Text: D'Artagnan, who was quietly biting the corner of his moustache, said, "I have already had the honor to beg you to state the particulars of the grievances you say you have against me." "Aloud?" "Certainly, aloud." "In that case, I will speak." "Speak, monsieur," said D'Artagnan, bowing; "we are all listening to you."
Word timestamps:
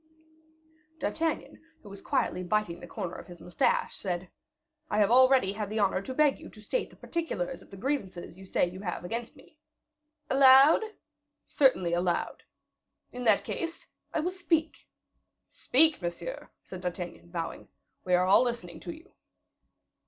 D'Artagnan, 0.97 1.61
who 1.83 1.89
was 1.89 2.01
quietly 2.01 2.41
biting 2.41 2.79
the 2.79 2.87
corner 2.87 3.13
of 3.13 3.27
his 3.27 3.39
moustache, 3.39 3.95
said, 3.95 4.31
"I 4.89 4.97
have 4.97 5.11
already 5.11 5.53
had 5.53 5.69
the 5.69 5.77
honor 5.77 6.01
to 6.01 6.15
beg 6.15 6.39
you 6.39 6.49
to 6.49 6.59
state 6.59 6.89
the 6.89 6.95
particulars 6.95 7.61
of 7.61 7.69
the 7.69 7.77
grievances 7.77 8.35
you 8.35 8.47
say 8.47 8.67
you 8.67 8.79
have 8.81 9.05
against 9.05 9.35
me." 9.35 9.59
"Aloud?" 10.27 10.81
"Certainly, 11.45 11.93
aloud." 11.93 12.41
"In 13.11 13.25
that 13.25 13.43
case, 13.43 13.89
I 14.11 14.21
will 14.21 14.31
speak." 14.31 14.87
"Speak, 15.49 16.01
monsieur," 16.01 16.49
said 16.63 16.81
D'Artagnan, 16.81 17.29
bowing; 17.29 17.67
"we 18.03 18.15
are 18.15 18.25
all 18.25 18.41
listening 18.41 18.79
to 18.79 18.91
you." 18.91 19.11